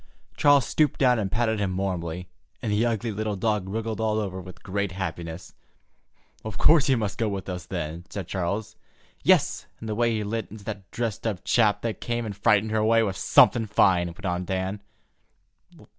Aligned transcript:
Charles 0.35 0.65
stooped 0.65 0.99
down 0.99 1.19
and 1.19 1.31
patted 1.31 1.59
him 1.59 1.77
warmly, 1.77 2.27
and 2.59 2.71
the 2.71 2.83
ugly 2.87 3.11
little 3.11 3.35
dog 3.35 3.69
wriggled 3.69 4.01
all 4.01 4.17
over 4.17 4.41
with 4.41 4.63
great 4.63 4.93
happiness, 4.93 5.53
"Of 6.43 6.57
course 6.57 6.87
he 6.87 6.95
must 6.95 7.19
go 7.19 7.29
with 7.29 7.47
us, 7.47 7.67
then," 7.67 8.05
said 8.09 8.25
Charles. 8.27 8.75
"Yes, 9.23 9.67
and 9.79 9.87
the 9.87 9.93
way 9.93 10.09
he 10.09 10.23
lit 10.23 10.49
into 10.49 10.63
that 10.63 10.89
dressed 10.89 11.27
up 11.27 11.43
chap 11.43 11.83
that 11.83 12.01
came 12.01 12.25
and 12.25 12.35
frightened 12.35 12.71
her 12.71 12.79
away 12.79 13.03
was 13.03 13.17
something 13.19 13.67
fine," 13.67 14.07
went 14.07 14.25
on 14.25 14.43
Dan. 14.43 14.81